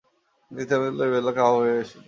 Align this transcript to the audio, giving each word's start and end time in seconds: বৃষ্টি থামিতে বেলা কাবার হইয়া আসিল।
বৃষ্টি 0.51 0.65
থামিতে 0.69 1.05
বেলা 1.13 1.31
কাবার 1.37 1.53
হইয়া 1.61 1.75
আসিল। 1.81 1.99